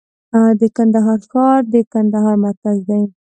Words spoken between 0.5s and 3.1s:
د کندهار ښار د کندهار مرکز دی